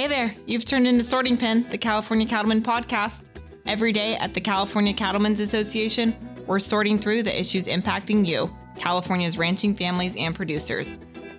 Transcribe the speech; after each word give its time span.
Hey 0.00 0.06
there, 0.06 0.34
you've 0.46 0.64
turned 0.64 0.86
into 0.86 1.04
Sorting 1.04 1.36
Pen, 1.36 1.66
the 1.68 1.76
California 1.76 2.26
Cattlemen 2.26 2.62
podcast. 2.62 3.20
Every 3.66 3.92
day 3.92 4.16
at 4.16 4.32
the 4.32 4.40
California 4.40 4.94
Cattlemen's 4.94 5.40
Association, 5.40 6.16
we're 6.46 6.58
sorting 6.58 6.98
through 6.98 7.22
the 7.22 7.38
issues 7.38 7.66
impacting 7.66 8.26
you, 8.26 8.50
California's 8.78 9.36
ranching 9.36 9.76
families 9.76 10.16
and 10.16 10.34
producers. 10.34 10.88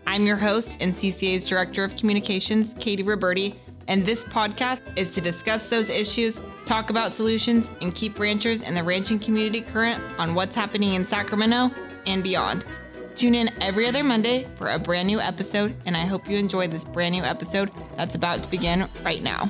I'm 0.05 0.28
your 0.28 0.36
host 0.36 0.78
and 0.79 0.94
CCA's 0.94 1.50
Director 1.50 1.84
of 1.84 1.96
Communications, 1.96 2.76
Katie 2.78 3.02
Roberti, 3.04 3.55
and 3.88 4.05
this 4.05 4.23
podcast 4.25 4.82
is 4.96 5.16
to 5.16 5.21
discuss 5.21 5.68
those 5.68 5.89
issues, 5.89 6.39
talk 6.68 6.91
about 6.91 7.12
solutions, 7.12 7.71
and 7.82 7.96
keep 7.96 8.20
ranchers 8.20 8.62
and 8.62 8.78
the 8.78 8.84
ranching 8.84 9.18
community 9.18 9.62
current 9.62 10.00
on 10.20 10.36
what's 10.36 10.54
happening 10.54 10.93
in 10.93 11.04
Sacramento 11.04 11.71
and 12.05 12.21
beyond. 12.21 12.64
Tune 13.16 13.36
in 13.36 13.50
every 13.62 13.88
other 13.88 14.04
Monday 14.04 14.48
for 14.55 14.70
a 14.70 14.80
brand 14.80 15.07
new 15.07 15.20
episode, 15.20 15.75
and 15.86 15.96
I 15.96 16.05
hope 16.05 16.30
you 16.30 16.38
enjoy 16.38 16.68
this 16.68 16.86
brand 16.86 17.14
new 17.14 17.23
episode 17.23 17.70
that's 17.95 18.16
about 18.16 18.41
to 18.44 18.50
begin 18.50 18.88
right 19.04 19.22
now. 19.22 19.49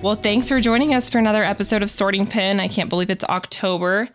Well, 0.00 0.16
thanks 0.16 0.48
for 0.48 0.60
joining 0.60 0.94
us 0.94 1.10
for 1.10 1.18
another 1.18 1.44
episode 1.44 1.82
of 1.82 1.90
Sorting 1.90 2.26
Pen. 2.26 2.58
I 2.58 2.68
can't 2.68 2.88
believe 2.88 3.10
it's 3.10 3.24
October. 3.24 4.08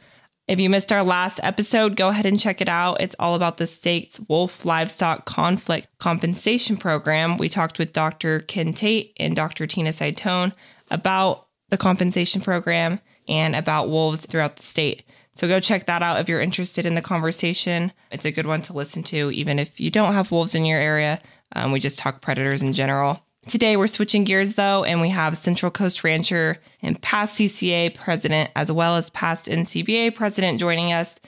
If 0.47 0.59
you 0.59 0.69
missed 0.69 0.91
our 0.91 1.03
last 1.03 1.39
episode, 1.43 1.95
go 1.95 2.07
ahead 2.07 2.25
and 2.25 2.39
check 2.39 2.61
it 2.61 2.69
out. 2.69 3.01
It's 3.01 3.15
all 3.19 3.35
about 3.35 3.57
the 3.57 3.67
state's 3.67 4.19
wolf 4.29 4.65
livestock 4.65 5.25
conflict 5.25 5.87
compensation 5.99 6.77
program. 6.77 7.37
We 7.37 7.49
talked 7.49 7.79
with 7.79 7.93
Dr. 7.93 8.39
Ken 8.39 8.73
Tate 8.73 9.13
and 9.17 9.35
Dr. 9.35 9.67
Tina 9.67 9.89
Saitone 9.89 10.53
about 10.89 11.47
the 11.69 11.77
compensation 11.77 12.41
program 12.41 12.99
and 13.27 13.55
about 13.55 13.89
wolves 13.89 14.25
throughout 14.25 14.55
the 14.55 14.63
state. 14.63 15.03
So 15.33 15.47
go 15.47 15.59
check 15.59 15.85
that 15.85 16.01
out 16.01 16.19
if 16.19 16.27
you're 16.27 16.41
interested 16.41 16.85
in 16.85 16.95
the 16.95 17.01
conversation. 17.01 17.93
It's 18.11 18.25
a 18.25 18.31
good 18.31 18.47
one 18.47 18.63
to 18.63 18.73
listen 18.73 19.03
to, 19.03 19.31
even 19.31 19.59
if 19.59 19.79
you 19.79 19.91
don't 19.91 20.13
have 20.13 20.31
wolves 20.31 20.55
in 20.55 20.65
your 20.65 20.79
area. 20.79 21.19
Um, 21.55 21.71
we 21.71 21.79
just 21.79 21.99
talk 21.99 22.21
predators 22.21 22.61
in 22.61 22.73
general. 22.73 23.21
Today, 23.47 23.77
we're 23.77 23.87
switching 23.87 24.25
gears 24.25 24.55
though, 24.55 24.83
and 24.83 24.99
we 24.99 25.09
have 25.09 25.37
Central 25.37 25.71
Coast 25.71 26.03
Rancher 26.03 26.57
and 26.81 27.01
past 27.01 27.37
CCA 27.37 27.93
president, 27.93 28.49
as 28.55 28.71
well 28.71 28.97
as 28.97 29.09
past 29.11 29.47
NCBA 29.47 30.15
president, 30.15 30.59
joining 30.59 30.91
us 30.91 31.19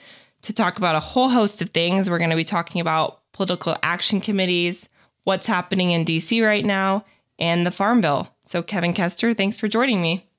to 0.42 0.52
talk 0.52 0.76
about 0.76 0.96
a 0.96 1.00
whole 1.00 1.28
host 1.28 1.62
of 1.62 1.70
things. 1.70 2.10
We're 2.10 2.18
going 2.18 2.30
to 2.30 2.36
be 2.36 2.44
talking 2.44 2.80
about 2.80 3.20
political 3.32 3.76
action 3.82 4.20
committees, 4.20 4.88
what's 5.24 5.46
happening 5.46 5.92
in 5.92 6.04
DC 6.04 6.44
right 6.44 6.64
now, 6.64 7.04
and 7.38 7.64
the 7.64 7.70
Farm 7.70 8.00
Bill. 8.00 8.28
So, 8.44 8.62
Kevin 8.62 8.92
Kester, 8.92 9.32
thanks 9.32 9.56
for 9.56 9.68
joining 9.68 10.02
me. 10.02 10.29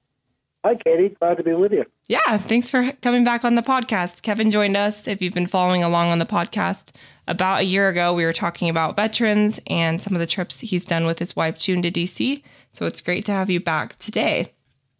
Hi, 0.63 0.75
Katie. 0.75 1.09
Glad 1.09 1.37
to 1.37 1.43
be 1.43 1.53
with 1.53 1.73
you. 1.73 1.85
Yeah, 2.07 2.37
thanks 2.37 2.69
for 2.69 2.91
coming 3.01 3.23
back 3.23 3.43
on 3.43 3.55
the 3.55 3.63
podcast. 3.63 4.21
Kevin 4.21 4.51
joined 4.51 4.77
us. 4.77 5.07
If 5.07 5.19
you've 5.19 5.33
been 5.33 5.47
following 5.47 5.83
along 5.83 6.09
on 6.09 6.19
the 6.19 6.25
podcast, 6.25 6.91
about 7.27 7.61
a 7.61 7.63
year 7.63 7.89
ago, 7.89 8.13
we 8.13 8.25
were 8.25 8.33
talking 8.33 8.69
about 8.69 8.95
veterans 8.95 9.59
and 9.65 9.99
some 9.99 10.13
of 10.13 10.19
the 10.19 10.27
trips 10.27 10.59
he's 10.59 10.85
done 10.85 11.05
with 11.07 11.17
his 11.17 11.35
wife, 11.35 11.57
June, 11.57 11.81
to 11.81 11.89
DC. 11.89 12.43
So 12.69 12.85
it's 12.85 13.01
great 13.01 13.25
to 13.25 13.31
have 13.31 13.49
you 13.49 13.59
back 13.59 13.97
today. 13.97 14.53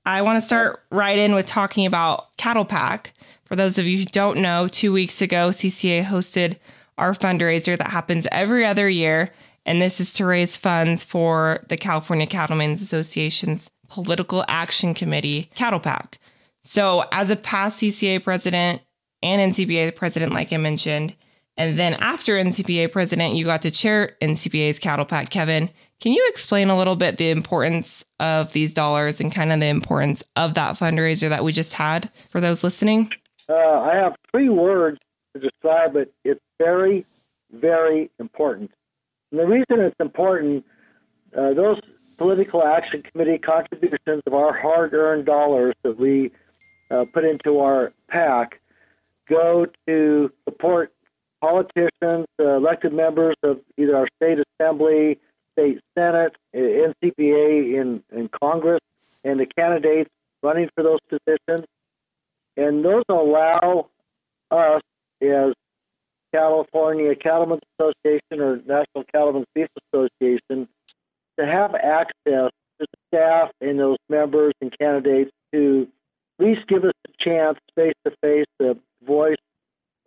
I 0.06 0.24
want 0.24 0.42
to 0.42 0.46
start 0.46 0.82
right 0.90 1.18
in 1.18 1.36
with 1.36 1.46
talking 1.46 1.86
about 1.86 2.36
Cattle 2.38 2.66
PAC. 2.66 3.14
For 3.46 3.56
those 3.56 3.78
of 3.78 3.86
you 3.86 4.00
who 4.00 4.06
don't 4.06 4.40
know, 4.40 4.68
two 4.68 4.92
weeks 4.92 5.22
ago, 5.22 5.50
CCA 5.50 6.04
hosted 6.04 6.58
our 6.98 7.14
fundraiser 7.14 7.78
that 7.78 7.90
happens 7.90 8.28
every 8.32 8.66
other 8.66 8.90
year. 8.90 9.32
And 9.66 9.80
this 9.80 10.00
is 10.00 10.14
to 10.14 10.26
raise 10.26 10.58
funds 10.58 11.04
for 11.04 11.64
the 11.70 11.78
California 11.78 12.26
Cattlemen's 12.26 12.82
Association's 12.82 13.70
Political 13.92 14.46
Action 14.48 14.94
Committee, 14.94 15.52
Cattle 15.54 15.80
PAC. 15.80 16.18
So, 16.64 17.04
as 17.12 17.30
a 17.30 17.36
past 17.36 17.80
CCA 17.80 18.24
president 18.24 18.82
and 19.22 19.54
NCBA 19.54 19.96
president, 19.96 20.32
like 20.34 20.54
I 20.54 20.58
mentioned, 20.58 21.14
and 21.58 21.78
then 21.78 21.96
after 21.96 22.38
NCBA 22.38 22.94
president, 22.94 23.36
you 23.36 23.44
got 23.44 23.62
to 23.64 23.72
chair 23.72 24.16
NCBA's 24.22 24.80
Cattle 24.80 25.06
PAC. 25.06 25.30
Kevin, 25.30 25.70
can 26.00 26.14
you 26.14 26.26
explain 26.30 26.70
a 26.70 26.78
little 26.78 26.96
bit 26.96 27.18
the 27.18 27.32
importance 27.32 28.06
of 28.20 28.54
these 28.54 28.74
dollars 28.74 29.20
and 29.20 29.30
kind 29.30 29.52
of 29.52 29.60
the 29.60 29.68
importance 29.68 30.24
of 30.38 30.54
that 30.54 30.78
fundraiser 30.78 31.28
that 31.28 31.44
we 31.44 31.52
just 31.52 31.74
had 31.74 32.10
for 32.30 32.40
those 32.40 32.64
listening? 32.64 33.12
Uh, 33.50 33.54
I 33.54 33.96
have 33.96 34.14
three 34.32 34.48
words 34.48 35.00
to 35.36 35.42
describe 35.42 35.98
it. 35.98 36.14
It's 36.24 36.40
very, 36.58 37.06
very 37.52 38.10
important. 38.20 38.72
And 39.32 39.40
the 39.42 39.46
reason 39.46 39.82
it's 39.82 40.00
important, 40.00 40.64
uh, 41.38 41.54
those 41.54 41.80
political 42.22 42.64
action 42.64 43.02
committee 43.02 43.40
contributions 43.40 44.22
of 44.28 44.34
our 44.36 44.56
hard-earned 44.56 45.26
dollars 45.26 45.74
that 45.82 45.98
we 45.98 46.32
uh, 46.92 47.04
put 47.12 47.26
into 47.26 47.58
our 47.58 47.92
PAC 48.10 48.62
go 49.28 49.66
to 49.88 50.32
support 50.48 50.94
politicians, 51.40 52.28
uh, 52.40 52.58
elected 52.58 52.94
members 52.94 53.36
of 53.42 53.60
either 53.76 53.96
our 53.96 54.08
state 54.18 54.38
assembly, 54.38 55.18
state 55.54 55.80
senate, 55.98 56.36
NCPA 56.54 57.82
in, 57.82 58.04
in 58.16 58.30
Congress, 58.40 58.82
and 59.24 59.40
the 59.40 59.48
candidates 59.58 60.12
running 60.44 60.70
for 60.76 60.84
those 60.84 61.00
positions. 61.10 61.66
And 62.56 62.86
those 62.86 63.04
allow 63.10 63.90
us 64.52 64.82
as 65.24 65.54
California 66.32 67.16
Cattlemen's 67.16 67.62
Association 67.80 68.42
or 68.42 68.58
National 68.58 69.06
Cattlemen's 69.12 69.48
Beef 69.56 69.70
Association 69.92 70.68
to 71.40 71.46
have 71.46 71.76
access 71.76 72.14
to 72.26 72.52
the 72.80 72.88
staff 73.08 73.52
and 73.62 73.80
those 73.80 73.98
members 74.10 74.54
and 74.62 74.76
candidates 74.78 75.32
to 75.54 75.88
at 76.40 76.46
least 76.46 76.68
give 76.68 76.84
us 76.84 76.94
a 77.08 77.24
chance 77.24 77.58
face 77.76 77.94
to 78.06 78.14
face 78.22 78.46
to 78.60 78.78
voice 79.06 79.38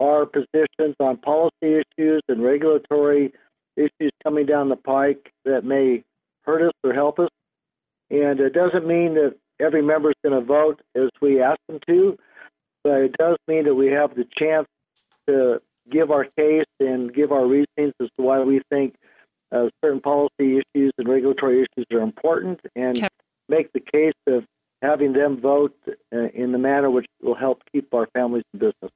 our 0.01 0.27
positions 0.27 0.97
on 1.01 1.17
policy 1.19 1.83
issues 1.99 2.23
and 2.29 2.43
regulatory 2.43 3.33
issues 3.77 4.11
coming 4.23 4.47
down 4.47 4.69
the 4.69 4.77
pike 4.77 5.33
that 5.45 5.65
may 5.65 6.03
hurt 6.43 6.63
us 6.63 6.73
or 6.83 6.93
help 6.93 7.19
us. 7.19 7.29
And 8.11 8.41
it 8.41 8.53
doesn't 8.53 8.87
mean 8.87 9.15
that 9.15 9.37
every 9.61 9.83
member 9.83 10.11
is 10.11 10.17
going 10.23 10.39
to 10.39 10.47
vote 10.47 10.81
as 10.95 11.09
we 11.21 11.41
ask 11.41 11.59
them 11.69 11.79
to, 11.89 12.19
but 12.83 13.01
it 13.01 13.13
does 13.19 13.37
mean 13.49 13.65
that 13.65 13.75
we 13.75 13.87
have 13.87 14.15
the 14.15 14.27
chance 14.37 14.67
to 15.29 15.61
give 15.91 16.11
our 16.11 16.25
case 16.25 16.65
and 16.81 17.13
give 17.15 17.33
our 17.33 17.47
reasons 17.47 17.93
as 18.01 18.09
to 18.17 18.23
why 18.23 18.41
we 18.41 18.61
think 18.71 18.95
uh, 19.54 19.69
certain 19.82 20.00
policy 20.00 20.60
issues 20.75 20.92
and 20.98 21.09
regulatory 21.09 21.60
issues 21.60 21.87
are 21.92 22.00
important 22.00 22.60
and 22.75 22.98
okay. 22.98 23.09
make 23.48 23.72
the 23.72 23.81
case 23.81 24.12
of 24.26 24.44
having 24.82 25.12
them 25.12 25.41
vote 25.41 25.76
uh, 25.87 26.28
in 26.34 26.53
the 26.53 26.59
manner 26.59 26.91
which 26.91 27.06
will 27.22 27.34
help 27.34 27.62
keep 27.72 27.92
our 27.94 28.06
families 28.15 28.44
in 28.53 28.60
business. 28.60 28.91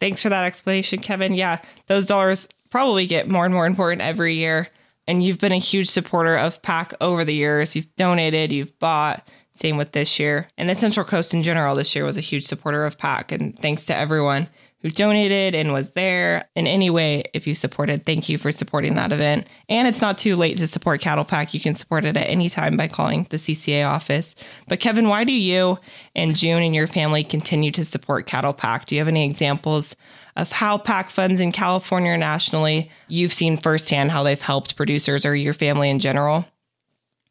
Thanks 0.00 0.20
for 0.20 0.28
that 0.28 0.44
explanation, 0.44 0.98
Kevin. 0.98 1.34
Yeah, 1.34 1.60
those 1.86 2.06
dollars 2.06 2.48
probably 2.70 3.06
get 3.06 3.30
more 3.30 3.44
and 3.44 3.54
more 3.54 3.66
important 3.66 4.02
every 4.02 4.34
year. 4.34 4.68
And 5.06 5.22
you've 5.22 5.38
been 5.38 5.52
a 5.52 5.58
huge 5.58 5.88
supporter 5.88 6.36
of 6.36 6.62
PAC 6.62 6.94
over 7.00 7.24
the 7.24 7.34
years. 7.34 7.74
You've 7.74 7.94
donated, 7.96 8.52
you've 8.52 8.78
bought. 8.78 9.26
Same 9.56 9.76
with 9.76 9.92
this 9.92 10.18
year. 10.18 10.48
And 10.56 10.68
the 10.68 10.74
Central 10.74 11.04
Coast 11.04 11.34
in 11.34 11.42
general 11.42 11.74
this 11.74 11.94
year 11.94 12.04
was 12.04 12.16
a 12.16 12.20
huge 12.20 12.44
supporter 12.44 12.84
of 12.84 12.98
PAC. 12.98 13.32
And 13.32 13.56
thanks 13.58 13.84
to 13.86 13.96
everyone 13.96 14.48
who 14.82 14.90
donated 14.90 15.54
and 15.54 15.72
was 15.72 15.90
there 15.90 16.44
in 16.56 16.66
any 16.66 16.90
way 16.90 17.22
if 17.32 17.46
you 17.46 17.54
supported. 17.54 18.04
Thank 18.04 18.28
you 18.28 18.36
for 18.36 18.50
supporting 18.50 18.96
that 18.96 19.12
event. 19.12 19.48
And 19.68 19.86
it's 19.86 20.00
not 20.00 20.18
too 20.18 20.34
late 20.34 20.58
to 20.58 20.66
support 20.66 21.00
Cattle 21.00 21.24
PAC. 21.24 21.54
You 21.54 21.60
can 21.60 21.74
support 21.74 22.04
it 22.04 22.16
at 22.16 22.28
any 22.28 22.48
time 22.48 22.76
by 22.76 22.88
calling 22.88 23.26
the 23.30 23.36
CCA 23.36 23.88
office. 23.88 24.34
But 24.68 24.80
Kevin, 24.80 25.08
why 25.08 25.24
do 25.24 25.32
you 25.32 25.78
and 26.16 26.34
June 26.34 26.62
and 26.62 26.74
your 26.74 26.88
family 26.88 27.22
continue 27.22 27.70
to 27.70 27.84
support 27.84 28.26
Cattle 28.26 28.52
PAC? 28.52 28.86
Do 28.86 28.96
you 28.96 29.00
have 29.00 29.08
any 29.08 29.24
examples 29.24 29.94
of 30.36 30.50
how 30.50 30.78
PAC 30.78 31.10
funds 31.10 31.40
in 31.40 31.52
California 31.52 32.12
or 32.12 32.16
nationally 32.16 32.90
you've 33.06 33.32
seen 33.32 33.56
firsthand 33.56 34.10
how 34.10 34.22
they've 34.22 34.40
helped 34.40 34.76
producers 34.76 35.24
or 35.24 35.36
your 35.36 35.54
family 35.54 35.90
in 35.90 36.00
general? 36.00 36.44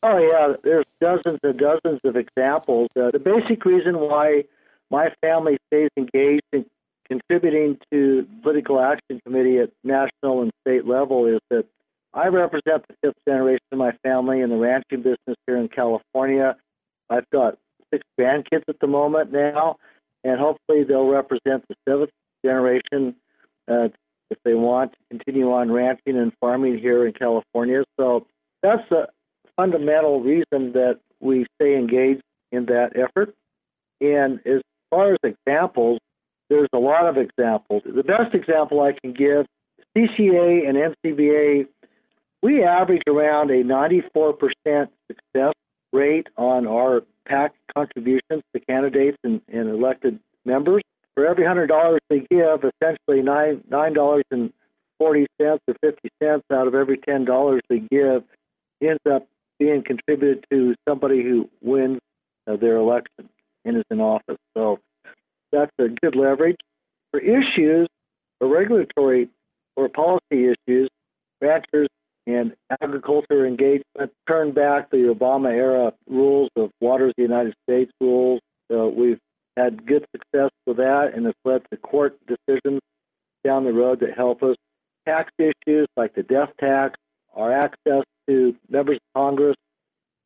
Oh, 0.04 0.18
yeah. 0.18 0.54
There's 0.64 0.86
dozens 1.00 1.40
and 1.44 1.60
dozens 1.60 2.00
of 2.04 2.16
examples. 2.16 2.90
Uh, 2.96 3.12
the 3.12 3.20
basic 3.20 3.66
reason 3.66 4.00
why 4.00 4.44
my 4.90 5.10
family 5.22 5.58
stays 5.68 5.90
engaged 5.98 6.42
in 6.54 6.66
contributing 7.08 7.78
to 7.92 8.28
political 8.42 8.80
action 8.80 9.20
committee 9.26 9.60
at 9.60 9.72
national 9.84 10.42
and 10.42 10.52
state 10.66 10.86
level 10.86 11.26
is 11.26 11.40
that 11.50 11.66
I 12.14 12.28
represent 12.28 12.86
the 12.88 12.96
fifth 13.02 13.18
generation 13.28 13.66
of 13.72 13.78
my 13.78 13.92
family 14.04 14.42
in 14.42 14.50
the 14.50 14.58
ranching 14.58 15.02
business 15.02 15.38
here 15.48 15.58
in 15.58 15.70
California. 15.70 16.56
I've 17.10 17.30
got 17.30 17.58
six 17.94 18.04
grandkids 18.20 18.64
at 18.68 18.80
the 18.80 18.88
moment 18.88 19.32
now, 19.32 19.78
and 20.24 20.40
hopefully 20.40 20.84
they'll 20.84 21.08
represent 21.08 21.66
the 21.68 21.76
seventh 21.88 22.12
generation 22.44 23.16
uh, 23.68 23.90
if 24.30 24.38
they 24.44 24.54
want 24.54 24.94
to 24.94 24.98
continue 25.10 25.52
on 25.52 25.72
ranching 25.72 26.18
and 26.18 26.32
farming 26.40 26.80
here 26.80 27.06
in 27.06 27.14
California. 27.14 27.84
So 28.00 28.28
that's 28.62 28.90
a 28.92 29.08
fundamental 29.56 30.22
reason 30.22 30.74
that 30.74 31.00
we 31.20 31.46
stay 31.56 31.76
engaged 31.76 32.24
in 32.52 32.66
that 32.66 32.92
effort. 32.96 33.34
And 34.00 34.40
as 34.46 34.62
far 34.90 35.14
as 35.14 35.20
examples, 35.24 36.00
there's 36.52 36.68
a 36.74 36.78
lot 36.78 37.08
of 37.08 37.16
examples. 37.18 37.82
The 37.86 38.04
best 38.04 38.36
example 38.36 38.82
I 38.82 38.92
can 38.92 39.14
give 39.14 39.46
CCA 39.96 40.68
and 40.68 40.78
NCBA, 40.78 41.66
we 42.44 42.64
average 42.64 43.04
around 43.08 43.52
a 43.52 43.64
94% 43.64 44.36
success 45.08 45.54
rate 45.94 46.28
on 46.36 46.68
our 46.68 47.04
PAC 47.26 47.54
contributions 47.74 48.44
to 48.54 48.60
candidates 48.68 49.18
and, 49.24 49.40
and 49.48 49.70
elected 49.70 50.20
members. 50.44 50.84
For 51.16 51.26
every 51.26 51.46
$100 51.46 51.98
they 52.10 52.20
give, 52.30 52.70
essentially 52.82 53.22
9, 53.22 53.64
$9 53.72 54.22
and 54.32 54.52
40 54.98 55.28
cents 55.40 55.62
or 55.70 55.76
50 55.82 56.10
cents 56.22 56.44
out 56.52 56.68
of 56.68 56.76
every 56.76 56.98
$10 56.98 57.60
they 57.70 57.80
give 57.90 58.24
ends 58.82 59.02
up 59.10 59.26
being 59.58 59.84
contributed 59.86 60.46
to 60.52 60.76
somebody 60.88 61.24
who 61.24 61.50
wins 61.62 62.00
uh, 62.46 62.58
their 62.58 62.76
election 62.76 63.30
and 63.64 63.78
is 63.78 63.84
in 63.90 64.02
office. 64.02 64.38
So 64.54 64.80
that's 65.52 65.72
a 65.80 65.90
good 66.02 66.16
leverage. 66.16 66.58
For 67.12 67.20
issues 67.20 67.88
or 68.40 68.48
regulatory 68.48 69.30
or 69.76 69.90
policy 69.90 70.54
issues, 70.54 70.90
ranchers 71.42 71.88
and 72.28 72.54
agriculture 72.82 73.46
engagement 73.46 74.12
turned 74.28 74.56
back 74.56 74.90
the 74.92 75.14
Obama 75.14 75.50
era 75.52 75.94
rules 76.08 76.50
of 76.56 76.72
Waters 76.80 77.14
the 77.18 77.24
United 77.24 77.54
States 77.68 77.92
rules. 78.00 78.40
So 78.70 78.88
we've 78.90 79.20
had 79.58 79.86
good 79.86 80.06
success 80.16 80.50
with 80.66 80.78
that, 80.78 81.12
and 81.14 81.26
it's 81.26 81.38
led 81.44 81.64
to 81.72 81.78
court 81.78 82.18
decisions 82.28 82.80
down 83.44 83.64
the 83.64 83.74
road 83.74 84.00
that 84.02 84.16
help 84.16 84.44
us. 84.44 84.56
Tax 85.08 85.32
issues 85.40 85.88
like 85.98 86.14
the 86.14 86.24
death 86.24 86.50
tax, 86.60 86.96
our 87.36 87.52
access 87.52 88.04
to 88.30 88.56
members 88.70 88.98
of 88.98 89.20
Congress 89.20 89.56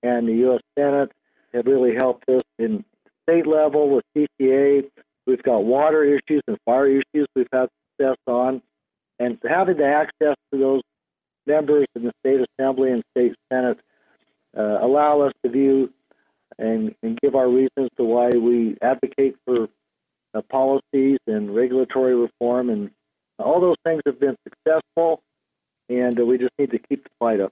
and 0.03 0.27
the 0.27 0.33
U.S. 0.33 0.61
Senate 0.77 1.11
have 1.53 1.65
really 1.65 1.95
helped 1.95 2.27
us 2.29 2.41
in 2.59 2.83
state 3.23 3.47
level 3.47 3.89
with 3.89 4.03
CCA. 4.15 4.83
We've 5.25 5.41
got 5.41 5.63
water 5.63 6.03
issues 6.03 6.41
and 6.47 6.57
fire 6.65 6.87
issues 6.87 7.27
we've 7.35 7.47
had 7.51 7.67
success 7.97 8.17
on. 8.27 8.61
And 9.19 9.37
having 9.47 9.77
the 9.77 9.85
access 9.85 10.35
to 10.53 10.59
those 10.59 10.81
members 11.47 11.87
in 11.95 12.03
the 12.03 12.11
state 12.19 12.41
assembly 12.59 12.91
and 12.91 13.03
state 13.15 13.33
senate 13.51 13.79
uh, 14.57 14.79
allow 14.81 15.21
us 15.21 15.33
to 15.43 15.51
view 15.51 15.91
and, 16.57 16.95
and, 17.03 17.19
give 17.21 17.35
our 17.35 17.49
reasons 17.49 17.89
to 17.97 18.03
why 18.03 18.29
we 18.29 18.77
advocate 18.81 19.35
for 19.45 19.67
uh, 20.33 20.41
policies 20.49 21.17
and 21.27 21.53
regulatory 21.53 22.15
reform. 22.15 22.69
And 22.69 22.91
all 23.39 23.59
those 23.59 23.75
things 23.83 24.01
have 24.05 24.19
been 24.19 24.35
successful, 24.43 25.21
and 25.89 26.17
uh, 26.19 26.25
we 26.25 26.37
just 26.37 26.53
need 26.57 26.71
to 26.71 26.79
keep 26.79 27.03
the 27.03 27.09
fight 27.19 27.41
up. 27.41 27.51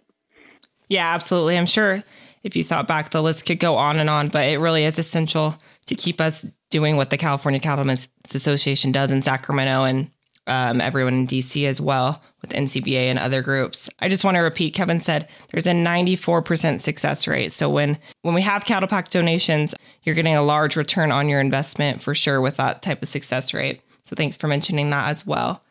Yeah, 0.89 1.13
absolutely. 1.13 1.57
I'm 1.57 1.65
sure 1.65 2.03
if 2.43 2.55
you 2.55 2.63
thought 2.63 2.87
back, 2.87 3.09
the 3.09 3.23
list 3.23 3.45
could 3.45 3.59
go 3.59 3.75
on 3.75 3.99
and 3.99 4.09
on, 4.09 4.29
but 4.29 4.47
it 4.47 4.59
really 4.59 4.83
is 4.83 4.99
essential 4.99 5.55
to 5.85 5.95
keep 5.95 6.19
us 6.19 6.45
doing 6.69 6.97
what 6.97 7.09
the 7.09 7.17
California 7.17 7.59
Cattlemen's 7.59 8.07
Association 8.33 8.91
does 8.91 9.11
in 9.11 9.21
Sacramento 9.21 9.83
and 9.83 10.09
um, 10.47 10.81
everyone 10.81 11.13
in 11.13 11.27
DC 11.27 11.65
as 11.65 11.79
well 11.79 12.21
with 12.41 12.51
NCBA 12.51 13.05
and 13.05 13.17
other 13.17 13.41
groups. 13.41 13.89
I 13.99 14.09
just 14.09 14.25
want 14.25 14.35
to 14.35 14.41
repeat 14.41 14.73
Kevin 14.73 14.99
said 14.99 15.29
there's 15.51 15.67
a 15.67 15.71
94% 15.71 16.81
success 16.81 17.27
rate. 17.27 17.53
So 17.53 17.69
when 17.69 17.97
when 18.23 18.33
we 18.33 18.41
have 18.41 18.65
cattle 18.65 18.89
PAC 18.89 19.09
donations, 19.09 19.73
you're 20.03 20.15
getting 20.15 20.35
a 20.35 20.41
large 20.41 20.75
return 20.75 21.11
on 21.11 21.29
your 21.29 21.39
investment 21.39 22.01
for 22.01 22.13
sure 22.13 22.41
with 22.41 22.57
that 22.57 22.81
type 22.81 23.01
of 23.01 23.07
success 23.07 23.53
rate. 23.53 23.81
So 24.03 24.15
thanks 24.15 24.35
for 24.35 24.47
mentioning 24.47 24.89
that 24.89 25.09
as 25.09 25.25
well. 25.25 25.63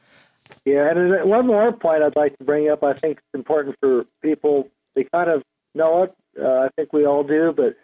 Yeah, 0.65 0.91
and 0.91 1.29
one 1.29 1.47
more 1.47 1.73
point 1.73 2.03
I'd 2.03 2.17
like 2.17 2.39
to 2.39 2.45
bring 2.45 2.71
up. 2.71 2.83
I 2.83 2.95
think 2.95 3.19
it's 3.19 3.35
important 3.35 3.77
for 3.81 4.07
people. 4.23 4.71
They 4.95 5.05
kind 5.13 5.31
of 5.31 5.43
know 5.75 6.05
it. 6.05 6.15
Uh, 6.41 6.47
I 6.47 6.69
think 6.77 6.93
we 6.93 7.07
all 7.07 7.25
do, 7.25 7.53
but 7.55 7.77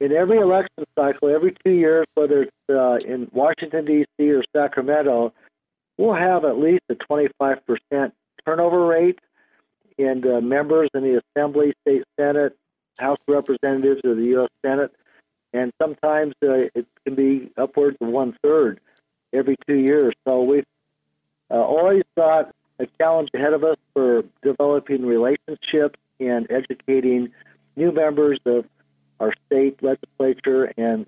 in 0.00 0.12
every 0.12 0.38
election 0.38 0.84
cycle, 0.98 1.34
every 1.34 1.54
two 1.64 1.72
years, 1.72 2.06
whether 2.14 2.42
it's 2.42 2.52
uh, 2.68 2.96
in 3.06 3.28
Washington 3.32 3.84
D.C. 3.84 4.30
or 4.30 4.42
Sacramento, 4.54 5.32
we'll 5.98 6.14
have 6.14 6.44
at 6.44 6.58
least 6.58 6.82
a 6.90 6.94
25% 6.94 8.12
turnover 8.44 8.86
rate 8.86 9.18
in 9.98 10.24
uh, 10.26 10.40
members 10.40 10.90
in 10.94 11.02
the 11.02 11.22
Assembly, 11.36 11.72
State 11.82 12.02
Senate, 12.18 12.56
House 12.98 13.18
Representatives, 13.28 14.00
or 14.04 14.14
the 14.14 14.28
U.S. 14.30 14.48
Senate, 14.64 14.92
and 15.52 15.72
sometimes 15.80 16.34
uh, 16.42 16.68
it 16.74 16.86
can 17.04 17.14
be 17.14 17.50
upwards 17.56 17.96
of 18.00 18.08
one 18.08 18.36
third 18.42 18.80
every 19.32 19.56
two 19.66 19.76
years. 19.76 20.14
So 20.26 20.42
we've 20.42 20.66
uh, 21.50 21.54
always 21.54 22.02
got 22.16 22.54
a 22.78 22.86
challenge 22.98 23.30
ahead 23.34 23.52
of 23.52 23.64
us 23.64 23.76
for 23.92 24.24
developing 24.42 25.04
relationships 25.06 25.98
and 26.20 26.46
educating 26.50 27.32
new 27.76 27.92
members 27.92 28.38
of 28.46 28.64
our 29.20 29.32
state 29.46 29.82
legislature 29.82 30.72
and 30.76 31.06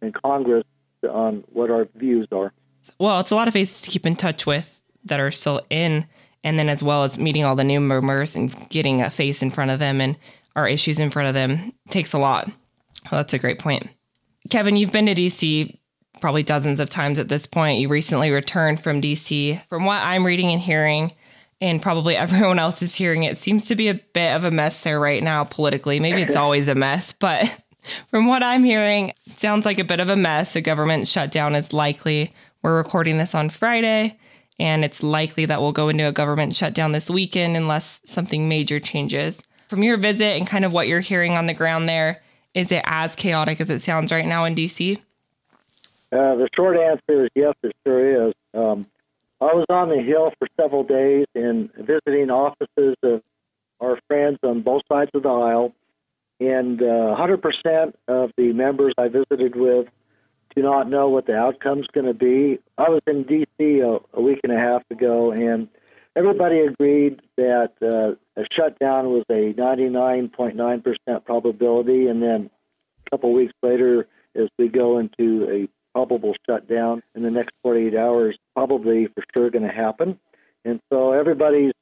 and 0.00 0.14
Congress 0.14 0.64
on 1.08 1.44
what 1.52 1.70
our 1.70 1.86
views 1.96 2.28
are 2.32 2.52
well, 2.98 3.20
it's 3.20 3.30
a 3.30 3.34
lot 3.34 3.48
of 3.48 3.54
faces 3.54 3.80
to 3.82 3.90
keep 3.90 4.06
in 4.06 4.14
touch 4.14 4.46
with 4.46 4.80
that 5.04 5.20
are 5.20 5.30
still 5.30 5.62
in, 5.70 6.06
and 6.42 6.58
then 6.58 6.68
as 6.68 6.82
well 6.82 7.04
as 7.04 7.18
meeting 7.18 7.44
all 7.44 7.56
the 7.56 7.64
new 7.64 7.80
members 7.80 8.36
and 8.36 8.54
getting 8.70 9.00
a 9.00 9.10
face 9.10 9.42
in 9.42 9.50
front 9.50 9.70
of 9.70 9.78
them 9.78 10.00
and 10.00 10.18
our 10.56 10.68
issues 10.68 10.98
in 10.98 11.10
front 11.10 11.28
of 11.28 11.34
them 11.34 11.72
takes 11.90 12.12
a 12.12 12.18
lot. 12.18 12.46
Well, 12.46 13.20
that's 13.20 13.34
a 13.34 13.38
great 13.38 13.58
point. 13.58 13.88
Kevin, 14.50 14.76
you've 14.76 14.92
been 14.92 15.06
to 15.06 15.14
DC 15.14 15.76
probably 16.20 16.42
dozens 16.42 16.80
of 16.80 16.88
times 16.88 17.18
at 17.18 17.28
this 17.28 17.46
point. 17.46 17.80
You 17.80 17.88
recently 17.88 18.30
returned 18.30 18.80
from 18.80 19.00
DC. 19.00 19.60
From 19.68 19.84
what 19.84 20.02
I'm 20.02 20.24
reading 20.24 20.50
and 20.50 20.60
hearing, 20.60 21.12
and 21.60 21.82
probably 21.82 22.16
everyone 22.16 22.58
else 22.58 22.82
is 22.82 22.94
hearing, 22.94 23.24
it 23.24 23.38
seems 23.38 23.66
to 23.66 23.76
be 23.76 23.88
a 23.88 23.94
bit 23.94 24.32
of 24.32 24.44
a 24.44 24.50
mess 24.50 24.82
there 24.82 25.00
right 25.00 25.22
now 25.22 25.44
politically. 25.44 26.00
Maybe 26.00 26.22
it's 26.22 26.36
always 26.44 26.68
a 26.68 26.74
mess, 26.74 27.12
but 27.12 27.60
from 28.10 28.26
what 28.26 28.42
I'm 28.42 28.64
hearing, 28.64 29.12
it 29.26 29.38
sounds 29.38 29.64
like 29.64 29.78
a 29.78 29.84
bit 29.84 30.00
of 30.00 30.08
a 30.08 30.16
mess. 30.16 30.56
A 30.56 30.60
government 30.60 31.08
shutdown 31.08 31.54
is 31.54 31.72
likely. 31.72 32.32
We're 32.62 32.76
recording 32.76 33.18
this 33.18 33.34
on 33.34 33.50
Friday, 33.50 34.18
and 34.58 34.84
it's 34.84 35.02
likely 35.02 35.44
that 35.44 35.60
we'll 35.60 35.72
go 35.72 35.90
into 35.90 36.08
a 36.08 36.12
government 36.12 36.56
shutdown 36.56 36.92
this 36.92 37.10
weekend 37.10 37.56
unless 37.56 38.00
something 38.04 38.48
major 38.48 38.80
changes. 38.80 39.42
From 39.68 39.82
your 39.82 39.96
visit 39.96 40.38
and 40.38 40.46
kind 40.46 40.64
of 40.64 40.72
what 40.72 40.88
you're 40.88 41.00
hearing 41.00 41.32
on 41.32 41.46
the 41.46 41.54
ground 41.54 41.88
there, 41.88 42.22
is 42.54 42.70
it 42.70 42.82
as 42.86 43.16
chaotic 43.16 43.60
as 43.60 43.68
it 43.68 43.80
sounds 43.80 44.12
right 44.12 44.24
now 44.24 44.44
in 44.44 44.54
DC? 44.54 44.98
Uh, 46.14 46.36
the 46.36 46.48
short 46.54 46.76
answer 46.76 47.24
is 47.24 47.30
yes, 47.34 47.54
it 47.64 47.74
sure 47.84 48.28
is. 48.28 48.34
Um, 48.54 48.86
I 49.40 49.46
was 49.46 49.66
on 49.68 49.88
the 49.88 50.00
Hill 50.00 50.32
for 50.38 50.46
several 50.60 50.84
days 50.84 51.26
and 51.34 51.72
visiting 51.74 52.30
offices 52.30 52.94
of 53.02 53.20
our 53.80 53.98
friends 54.06 54.38
on 54.44 54.62
both 54.62 54.82
sides 54.88 55.10
of 55.12 55.24
the 55.24 55.28
aisle, 55.28 55.74
and 56.38 56.80
uh, 56.80 57.16
100% 57.18 57.94
of 58.06 58.30
the 58.36 58.52
members 58.52 58.94
I 58.96 59.08
visited 59.08 59.56
with 59.56 59.88
do 60.54 60.62
not 60.62 60.88
know 60.88 61.08
what 61.08 61.26
the 61.26 61.36
outcome's 61.36 61.88
going 61.88 62.06
to 62.06 62.14
be. 62.14 62.60
I 62.78 62.88
was 62.90 63.00
in 63.08 63.24
D.C. 63.24 63.80
A, 63.80 63.98
a, 64.12 64.20
week 64.20 64.38
and 64.44 64.52
a 64.52 64.58
half 64.58 64.82
ago, 64.92 65.32
and 65.32 65.66
everybody 66.14 66.60
agreed 66.60 67.22
that 67.36 67.72
uh, 67.82 68.40
a 68.40 68.46
shutdown 68.52 69.08
was 69.08 69.24
a 69.30 69.52
99.9% 69.54 71.24
probability, 71.24 72.06
and 72.06 72.22
then 72.22 72.50
a 73.04 73.10
couple 73.10 73.32
weeks 73.32 73.54
later, 73.64 74.06
as 74.36 74.48
we 74.58 74.68
go 74.68 74.98
into 74.98 75.48
a 75.50 75.68
probable 75.94 76.34
shutdown 76.48 77.02
in 77.14 77.22
the 77.22 77.30
next 77.30 77.52
48 77.62 77.94
hours, 77.94 78.36
probably 78.54 79.06
for 79.06 79.24
sure 79.36 79.50
going 79.50 79.66
to 79.66 79.74
happen. 79.74 80.18
And 80.64 80.80
so 80.92 81.12
everybody's 81.12 81.72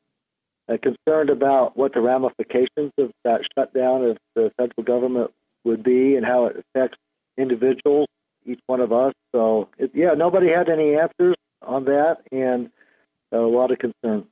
uh, 0.69 0.77
concerned 0.83 1.31
about 1.31 1.77
what 1.77 1.95
the 1.95 2.01
ramifications 2.01 2.93
of 2.99 3.11
that 3.25 3.41
shutdown 3.57 4.05
of 4.05 4.19
the 4.35 4.53
federal 4.57 4.85
government 4.85 5.31
would 5.65 5.83
be 5.83 6.17
and 6.17 6.27
how 6.27 6.47
it 6.47 6.57
affects 6.57 6.99
individuals 7.39 8.09
each 8.45 8.61
one 8.67 8.81
of 8.81 8.93
us. 8.93 9.13
So, 9.33 9.69
it, 9.79 9.93
yeah, 9.95 10.15
nobody 10.17 10.49
had 10.49 10.69
any 10.69 10.97
answers 10.97 11.37
on 11.63 11.85
that, 11.85 12.19
and 12.33 12.71
a 13.31 13.39
lot 13.39 13.71
of 13.71 13.79
concern. 13.79 14.27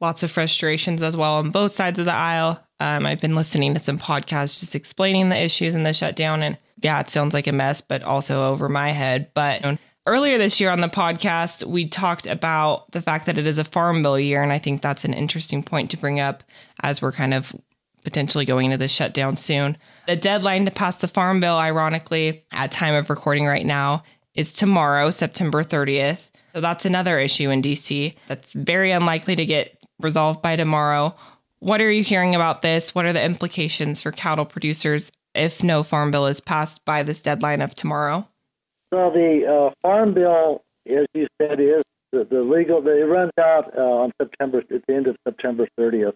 Lots 0.00 0.24
of 0.24 0.30
frustrations 0.32 1.02
as 1.02 1.16
well 1.16 1.34
on 1.34 1.50
both 1.50 1.72
sides 1.72 1.98
of 1.98 2.04
the 2.06 2.12
aisle. 2.12 2.60
Um, 2.82 3.06
I've 3.06 3.20
been 3.20 3.36
listening 3.36 3.74
to 3.74 3.80
some 3.80 3.96
podcasts 3.96 4.58
just 4.58 4.74
explaining 4.74 5.28
the 5.28 5.40
issues 5.40 5.76
in 5.76 5.84
the 5.84 5.92
shutdown, 5.92 6.42
and 6.42 6.58
yeah, 6.82 6.98
it 6.98 7.08
sounds 7.08 7.32
like 7.32 7.46
a 7.46 7.52
mess, 7.52 7.80
but 7.80 8.02
also 8.02 8.46
over 8.46 8.68
my 8.68 8.90
head. 8.90 9.30
But 9.34 9.78
earlier 10.04 10.36
this 10.36 10.58
year 10.58 10.68
on 10.68 10.80
the 10.80 10.88
podcast, 10.88 11.62
we 11.62 11.88
talked 11.88 12.26
about 12.26 12.90
the 12.90 13.00
fact 13.00 13.26
that 13.26 13.38
it 13.38 13.46
is 13.46 13.58
a 13.58 13.62
farm 13.62 14.02
bill 14.02 14.18
year, 14.18 14.42
and 14.42 14.50
I 14.50 14.58
think 14.58 14.82
that's 14.82 15.04
an 15.04 15.14
interesting 15.14 15.62
point 15.62 15.92
to 15.92 15.96
bring 15.96 16.18
up 16.18 16.42
as 16.82 17.00
we're 17.00 17.12
kind 17.12 17.34
of 17.34 17.54
potentially 18.02 18.44
going 18.44 18.64
into 18.64 18.78
the 18.78 18.88
shutdown 18.88 19.36
soon. 19.36 19.78
The 20.08 20.16
deadline 20.16 20.64
to 20.64 20.72
pass 20.72 20.96
the 20.96 21.06
farm 21.06 21.38
bill, 21.38 21.54
ironically, 21.54 22.44
at 22.50 22.72
time 22.72 22.94
of 22.94 23.08
recording 23.10 23.46
right 23.46 23.64
now, 23.64 24.02
is 24.34 24.54
tomorrow, 24.54 25.12
September 25.12 25.62
30th. 25.62 26.30
So 26.52 26.60
that's 26.60 26.84
another 26.84 27.16
issue 27.20 27.48
in 27.48 27.62
DC 27.62 28.16
that's 28.26 28.52
very 28.54 28.90
unlikely 28.90 29.36
to 29.36 29.46
get 29.46 29.78
resolved 30.00 30.42
by 30.42 30.56
tomorrow. 30.56 31.14
What 31.62 31.80
are 31.80 31.90
you 31.90 32.02
hearing 32.02 32.34
about 32.34 32.62
this? 32.62 32.92
What 32.92 33.06
are 33.06 33.12
the 33.12 33.22
implications 33.22 34.02
for 34.02 34.10
cattle 34.10 34.44
producers 34.44 35.12
if 35.32 35.62
no 35.62 35.84
farm 35.84 36.10
bill 36.10 36.26
is 36.26 36.40
passed 36.40 36.84
by 36.84 37.04
this 37.04 37.20
deadline 37.20 37.62
of 37.62 37.74
tomorrow? 37.74 38.28
Well, 38.90 39.12
the 39.12 39.46
uh, 39.46 39.74
farm 39.80 40.12
bill, 40.12 40.64
as 40.90 41.06
you 41.14 41.28
said, 41.40 41.60
is 41.60 41.82
the, 42.10 42.26
the 42.28 42.40
legal. 42.40 42.86
It 42.86 43.04
runs 43.04 43.30
out 43.38 43.72
uh, 43.78 43.80
on 43.80 44.12
September 44.20 44.58
at 44.58 44.86
the 44.88 44.92
end 44.92 45.06
of 45.06 45.16
September 45.24 45.68
30th 45.78 46.14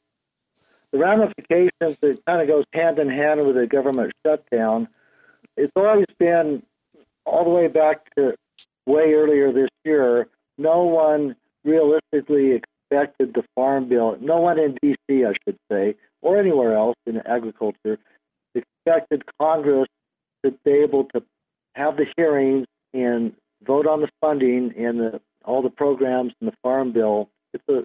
the 0.92 0.98
ramifications 0.98 1.96
that 2.00 2.18
kind 2.26 2.42
of 2.42 2.48
goes 2.48 2.64
hand 2.72 2.98
in 2.98 3.08
hand 3.08 3.44
with 3.46 3.56
the 3.56 3.66
government 3.66 4.12
shutdown. 4.24 4.88
It's 5.56 5.72
always 5.76 6.06
been 6.18 6.62
all 7.24 7.44
the 7.44 7.50
way 7.50 7.68
back 7.68 8.14
to 8.16 8.34
way 8.86 9.12
earlier 9.14 9.52
this 9.52 9.68
year. 9.84 10.28
No 10.58 10.84
one 10.84 11.36
realistically 11.64 12.52
expected 12.90 13.34
the 13.34 13.44
farm 13.54 13.88
bill. 13.88 14.16
No 14.20 14.40
one 14.40 14.58
in 14.58 14.76
D.C., 14.82 15.24
I 15.24 15.32
should 15.44 15.58
say, 15.70 15.94
or 16.22 16.38
anywhere 16.38 16.74
else 16.74 16.96
in 17.06 17.18
agriculture, 17.26 17.98
expected 18.54 19.22
Congress 19.40 19.88
to 20.44 20.52
be 20.64 20.70
able 20.70 21.04
to 21.14 21.22
have 21.74 21.96
the 21.96 22.06
hearings 22.16 22.66
and 22.94 23.32
vote 23.64 23.86
on 23.86 24.00
the 24.00 24.08
funding 24.20 24.72
and 24.76 25.00
the, 25.00 25.20
all 25.44 25.62
the 25.62 25.70
programs 25.70 26.32
in 26.40 26.46
the 26.46 26.54
farm 26.62 26.92
bill. 26.92 27.28
It's 27.52 27.68
a 27.68 27.84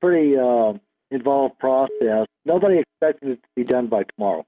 pretty 0.00 0.36
uh, 0.36 0.74
involved 1.10 1.58
process. 1.58 2.26
Nobody 2.44 2.78
expected 2.78 3.30
it 3.30 3.42
to 3.42 3.48
be 3.54 3.64
done 3.64 3.88
by 3.88 4.04
tomorrow. 4.04 4.44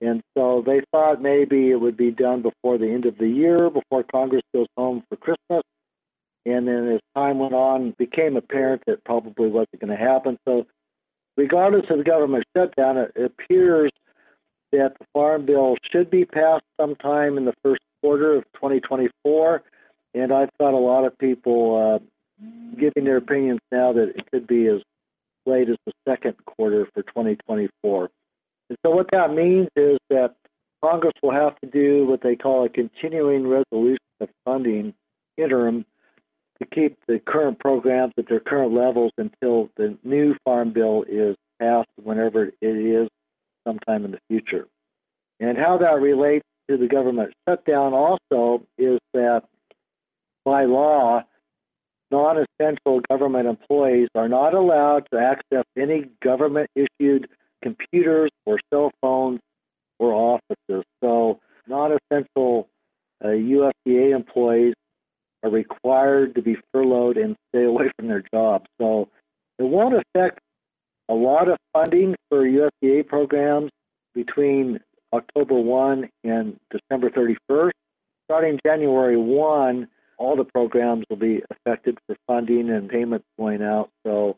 And 0.00 0.22
so 0.36 0.62
they 0.64 0.80
thought 0.92 1.20
maybe 1.20 1.70
it 1.70 1.80
would 1.80 1.96
be 1.96 2.12
done 2.12 2.42
before 2.42 2.78
the 2.78 2.88
end 2.88 3.04
of 3.04 3.18
the 3.18 3.28
year, 3.28 3.58
before 3.70 4.04
Congress 4.04 4.42
goes 4.54 4.68
home 4.76 5.02
for 5.08 5.16
Christmas. 5.16 5.62
And 6.48 6.66
then 6.66 6.88
as 6.88 7.00
time 7.14 7.38
went 7.38 7.52
on, 7.52 7.94
became 7.98 8.36
apparent 8.36 8.82
that 8.86 9.04
probably 9.04 9.48
wasn't 9.48 9.80
going 9.80 9.96
to 9.96 10.02
happen. 10.02 10.38
So, 10.46 10.66
regardless 11.36 11.84
of 11.90 11.98
the 11.98 12.04
government 12.04 12.44
shutdown, 12.56 12.96
it 12.96 13.12
appears 13.16 13.90
that 14.72 14.94
the 14.98 15.06
Farm 15.12 15.44
Bill 15.44 15.76
should 15.92 16.10
be 16.10 16.24
passed 16.24 16.64
sometime 16.80 17.36
in 17.36 17.44
the 17.44 17.52
first 17.62 17.82
quarter 18.00 18.34
of 18.34 18.44
2024. 18.54 19.62
And 20.14 20.32
I've 20.32 20.48
got 20.58 20.72
a 20.72 20.78
lot 20.78 21.04
of 21.04 21.18
people 21.18 22.00
uh, 22.00 22.44
giving 22.80 23.04
their 23.04 23.18
opinions 23.18 23.60
now 23.70 23.92
that 23.92 24.14
it 24.16 24.30
could 24.30 24.46
be 24.46 24.68
as 24.68 24.80
late 25.44 25.68
as 25.68 25.76
the 25.84 25.92
second 26.08 26.34
quarter 26.46 26.88
for 26.94 27.02
2024. 27.02 28.08
And 28.70 28.78
so 28.84 28.90
what 28.90 29.08
that 29.12 29.34
means 29.34 29.68
is 29.76 29.98
that 30.08 30.34
Congress 30.82 31.14
will 31.22 31.32
have 31.32 31.58
to 31.60 31.66
do 31.66 32.06
what 32.06 32.22
they 32.22 32.36
call 32.36 32.64
a 32.64 32.70
continuing 32.70 33.46
resolution 33.46 33.98
of 34.20 34.30
funding 34.46 34.94
interim 35.36 35.84
to 36.60 36.66
keep 36.66 36.98
the 37.06 37.20
current 37.20 37.58
programs 37.58 38.12
at 38.18 38.28
their 38.28 38.40
current 38.40 38.72
levels 38.72 39.12
until 39.16 39.70
the 39.76 39.96
new 40.02 40.34
farm 40.44 40.72
bill 40.72 41.04
is 41.08 41.36
passed 41.60 41.88
whenever 42.02 42.46
it 42.46 42.56
is 42.60 43.08
sometime 43.66 44.04
in 44.04 44.10
the 44.10 44.18
future. 44.28 44.66
And 45.40 45.56
how 45.56 45.78
that 45.78 46.00
relates 46.00 46.44
to 46.68 46.76
the 46.76 46.86
government 46.86 47.32
shutdown 47.48 47.92
also 47.94 48.64
is 48.76 48.98
that 49.14 49.42
by 50.44 50.64
law, 50.64 51.22
non 52.10 52.44
essential 52.60 53.00
government 53.08 53.46
employees 53.46 54.08
are 54.14 54.28
not 54.28 54.54
allowed 54.54 55.06
to 55.12 55.18
access 55.18 55.64
any 55.76 56.06
government 56.22 56.70
issued 56.74 57.28
computers 57.62 58.30
or 58.46 58.58
cell 58.72 58.90
phones 59.00 59.40
or 59.98 60.12
offices. 60.12 60.84
So, 61.02 61.40
non 61.66 61.92
essential 61.92 62.68
uh, 63.24 63.28
USDA 63.28 64.14
employees 64.14 64.74
are 65.42 65.50
required 65.50 66.34
to 66.34 66.42
be 66.42 66.56
furloughed 66.72 67.16
and 67.16 67.36
stay 67.50 67.64
away 67.64 67.90
from 67.96 68.08
their 68.08 68.24
jobs. 68.32 68.66
So, 68.80 69.08
it 69.58 69.64
won't 69.64 69.94
affect 69.94 70.38
a 71.08 71.14
lot 71.14 71.48
of 71.48 71.56
funding 71.72 72.14
for 72.28 72.44
USDA 72.44 73.06
programs 73.06 73.70
between 74.14 74.78
October 75.12 75.54
1 75.54 76.08
and 76.24 76.58
December 76.70 77.10
31st. 77.10 77.70
Starting 78.24 78.58
January 78.64 79.16
1, 79.16 79.88
all 80.18 80.36
the 80.36 80.44
programs 80.44 81.04
will 81.08 81.16
be 81.16 81.42
affected 81.50 81.98
for 82.06 82.16
funding 82.26 82.70
and 82.70 82.88
payments 82.88 83.24
going 83.38 83.62
out. 83.62 83.90
So 84.06 84.36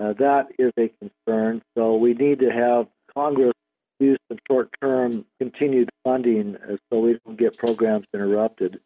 uh, 0.00 0.14
that 0.14 0.48
is 0.58 0.72
a 0.78 0.90
concern. 0.98 1.62
So 1.76 1.96
we 1.96 2.14
need 2.14 2.40
to 2.40 2.50
have 2.50 2.88
Congress 3.14 3.52
use 4.00 4.18
some 4.28 4.38
short 4.48 4.70
term 4.80 5.24
continued 5.40 5.90
funding 6.04 6.56
uh, 6.56 6.76
so 6.90 7.00
we 7.00 7.18
don't 7.24 7.38
get 7.38 7.56
programs 7.56 8.06
interrupted. 8.14 8.80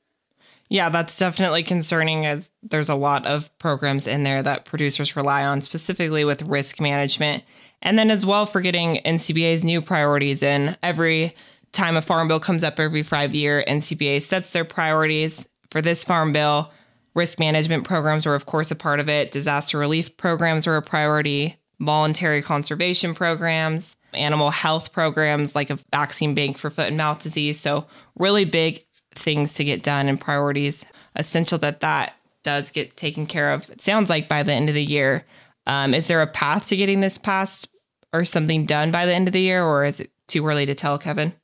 Yeah, 0.72 0.88
that's 0.88 1.18
definitely 1.18 1.64
concerning 1.64 2.24
as 2.24 2.48
there's 2.62 2.88
a 2.88 2.94
lot 2.94 3.26
of 3.26 3.50
programs 3.58 4.06
in 4.06 4.24
there 4.24 4.42
that 4.42 4.64
producers 4.64 5.14
rely 5.14 5.44
on, 5.44 5.60
specifically 5.60 6.24
with 6.24 6.40
risk 6.48 6.80
management. 6.80 7.44
And 7.82 7.98
then 7.98 8.10
as 8.10 8.24
well 8.24 8.46
for 8.46 8.62
getting 8.62 8.96
NCBA's 9.04 9.64
new 9.64 9.82
priorities 9.82 10.42
in. 10.42 10.74
Every 10.82 11.36
time 11.72 11.94
a 11.94 12.00
farm 12.00 12.26
bill 12.26 12.40
comes 12.40 12.64
up 12.64 12.80
every 12.80 13.02
five 13.02 13.34
year, 13.34 13.62
NCBA 13.68 14.22
sets 14.22 14.52
their 14.52 14.64
priorities 14.64 15.46
for 15.70 15.82
this 15.82 16.04
farm 16.04 16.32
bill. 16.32 16.72
Risk 17.14 17.38
management 17.38 17.84
programs 17.84 18.24
are, 18.24 18.34
of 18.34 18.46
course, 18.46 18.70
a 18.70 18.74
part 18.74 18.98
of 18.98 19.10
it. 19.10 19.30
Disaster 19.30 19.76
relief 19.76 20.16
programs 20.16 20.66
are 20.66 20.76
a 20.76 20.82
priority. 20.82 21.54
Voluntary 21.80 22.40
conservation 22.40 23.12
programs, 23.12 23.94
animal 24.14 24.48
health 24.48 24.94
programs 24.94 25.54
like 25.54 25.68
a 25.68 25.78
vaccine 25.90 26.32
bank 26.32 26.56
for 26.56 26.70
foot 26.70 26.88
and 26.88 26.96
mouth 26.96 27.22
disease. 27.22 27.60
So, 27.60 27.86
really 28.16 28.46
big 28.46 28.82
things 29.14 29.54
to 29.54 29.64
get 29.64 29.82
done 29.82 30.08
and 30.08 30.20
priorities. 30.20 30.84
Essential 31.16 31.58
that 31.58 31.80
that 31.80 32.14
does 32.42 32.70
get 32.70 32.96
taken 32.96 33.26
care 33.26 33.52
of. 33.52 33.68
It 33.70 33.80
sounds 33.80 34.10
like 34.10 34.28
by 34.28 34.42
the 34.42 34.52
end 34.52 34.68
of 34.68 34.74
the 34.74 34.84
year. 34.84 35.24
Um, 35.66 35.94
is 35.94 36.08
there 36.08 36.22
a 36.22 36.26
path 36.26 36.68
to 36.68 36.76
getting 36.76 37.00
this 37.00 37.18
passed 37.18 37.68
or 38.12 38.24
something 38.24 38.66
done 38.66 38.90
by 38.90 39.06
the 39.06 39.14
end 39.14 39.28
of 39.28 39.32
the 39.32 39.40
year, 39.40 39.64
or 39.64 39.84
is 39.84 40.00
it 40.00 40.10
too 40.26 40.46
early 40.46 40.66
to 40.66 40.74
tell, 40.74 40.98
Kevin? 40.98 41.34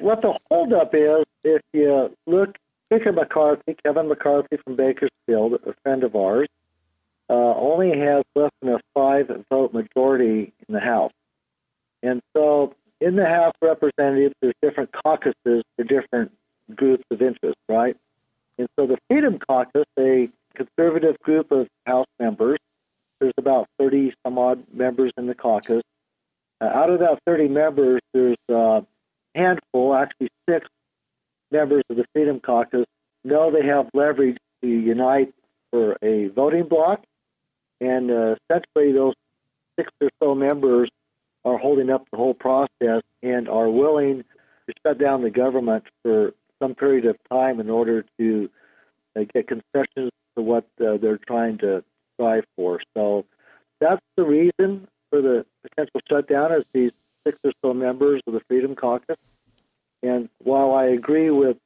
What 0.00 0.20
the 0.20 0.38
holdup 0.50 0.94
is, 0.94 1.24
if 1.44 1.62
you 1.72 2.14
look, 2.26 2.56
Speaker 2.86 3.12
McCarthy, 3.12 3.76
Kevin 3.84 4.08
McCarthy 4.08 4.58
from 4.64 4.76
Bakersfield, 4.76 5.54
a 5.66 5.74
friend 5.82 6.04
of 6.04 6.14
ours, 6.14 6.48
uh, 7.30 7.54
only 7.54 7.98
has 7.98 8.22
less 8.34 8.50
than 8.60 8.74
a 8.74 8.80
five 8.94 9.30
vote 9.50 9.72
majority 9.72 10.52
in 10.68 10.74
the 10.74 10.80
House. 10.80 11.12
And 12.02 12.20
so 12.36 12.74
in 13.00 13.16
the 13.16 13.24
House 13.24 13.54
of 13.62 13.68
Representatives, 13.68 14.34
there's 14.42 14.54
different 14.62 14.90
caucuses 14.92 15.62
for 15.76 15.84
different 15.84 16.32
groups 16.74 17.04
of 17.10 17.22
interest, 17.22 17.58
right? 17.68 17.96
And 18.58 18.68
so 18.78 18.86
the 18.86 18.98
Freedom 19.08 19.38
Caucus, 19.38 19.84
a 19.98 20.28
conservative 20.54 21.18
group 21.20 21.50
of 21.50 21.68
House 21.86 22.06
members, 22.18 22.58
there's 23.20 23.32
about 23.38 23.68
30 23.78 24.12
some 24.24 24.38
odd 24.38 24.64
members 24.72 25.12
in 25.16 25.26
the 25.26 25.34
caucus. 25.34 25.82
Uh, 26.60 26.64
out 26.64 26.90
of 26.90 26.98
that 27.00 27.18
30 27.26 27.48
members, 27.48 28.00
there's 28.12 28.36
a 28.48 28.84
handful, 29.34 29.94
actually 29.94 30.28
six 30.48 30.66
members 31.50 31.82
of 31.88 31.96
the 31.96 32.04
Freedom 32.12 32.40
Caucus, 32.40 32.86
know 33.24 33.50
they 33.50 33.66
have 33.66 33.88
leverage 33.94 34.38
to 34.62 34.68
unite 34.68 35.32
for 35.70 35.96
a 36.02 36.28
voting 36.28 36.68
bloc. 36.68 37.04
And 37.80 38.10
uh, 38.10 38.34
essentially, 38.50 38.92
those 38.92 39.14
six 39.76 39.90
or 40.00 40.10
so 40.22 40.34
members 40.34 40.90
are 41.44 41.58
holding 41.58 41.90
up 41.90 42.06
the 42.10 42.16
whole 42.16 42.34
process 42.34 43.02
and 43.22 43.48
are 43.48 43.68
willing 43.68 44.24
to 44.68 44.74
shut 44.86 44.98
down 44.98 45.22
the 45.22 45.30
government 45.30 45.84
for 46.02 46.32
some 46.62 46.74
period 46.74 47.06
of 47.06 47.16
time 47.30 47.60
in 47.60 47.68
order 47.68 48.04
to 48.18 48.48
uh, 49.16 49.24
get 49.34 49.48
concessions 49.48 50.10
to 50.36 50.42
what 50.42 50.64
uh, 50.80 50.96
they're 50.96 51.18
trying 51.18 51.58
to 51.58 51.82
strive 52.14 52.44
for. 52.56 52.80
So 52.96 53.26
that's 53.80 54.00
the 54.16 54.24
reason 54.24 54.86
for 55.10 55.20
the 55.20 55.44
potential 55.62 56.00
shutdown 56.08 56.52
is 56.52 56.64
these 56.72 56.92
six 57.26 57.38
or 57.44 57.52
so 57.62 57.74
members 57.74 58.22
of 58.26 58.32
the 58.32 58.40
Freedom 58.48 58.74
Caucus. 58.74 59.16
And 60.02 60.28
while 60.38 60.72
I 60.72 60.86
agree 60.86 61.30
with 61.30 61.56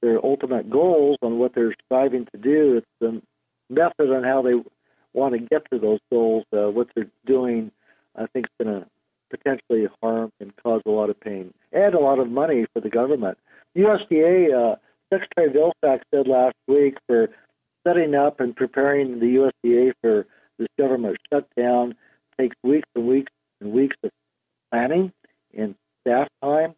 their 0.00 0.24
ultimate 0.24 0.70
goals 0.70 1.18
on 1.22 1.38
what 1.38 1.54
they're 1.54 1.74
striving 1.86 2.26
to 2.32 2.38
do, 2.38 2.76
it's 2.76 2.86
the 3.00 3.22
method 3.70 4.14
on 4.14 4.24
how 4.24 4.42
they 4.42 4.54
want 5.12 5.34
to 5.34 5.40
get 5.40 5.70
to 5.70 5.78
those 5.78 6.00
goals, 6.10 6.44
uh, 6.52 6.70
what 6.70 6.88
they're 6.94 7.10
doing, 7.26 7.70
I 8.16 8.26
think 8.26 8.46
is 8.46 8.64
going 8.64 8.80
to 8.80 8.86
potentially 9.32 9.88
harm 10.02 10.30
and 10.40 10.52
cause 10.62 10.82
a 10.86 10.90
lot 10.90 11.10
of 11.10 11.18
pain 11.20 11.52
and 11.72 11.94
a 11.94 11.98
lot 11.98 12.18
of 12.18 12.28
money 12.28 12.66
for 12.72 12.80
the 12.80 12.90
government. 12.90 13.38
USDA 13.76 14.52
uh, 14.52 14.76
Secretary 15.12 15.50
Vilsack 15.50 16.00
said 16.14 16.28
last 16.28 16.54
week 16.68 16.96
for 17.06 17.28
setting 17.86 18.14
up 18.14 18.40
and 18.40 18.54
preparing 18.54 19.18
the 19.18 19.50
USDA 19.64 19.92
for 20.00 20.26
this 20.58 20.68
government 20.78 21.16
shutdown 21.32 21.94
takes 22.38 22.56
weeks 22.62 22.88
and 22.94 23.06
weeks 23.06 23.32
and 23.60 23.72
weeks 23.72 23.96
of 24.04 24.10
planning 24.70 25.12
and 25.56 25.74
staff 26.00 26.28
time, 26.42 26.74